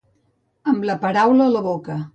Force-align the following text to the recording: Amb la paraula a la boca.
Amb 0.73 0.89
la 0.91 0.97
paraula 1.07 1.49
a 1.51 1.57
la 1.59 1.67
boca. 1.73 2.05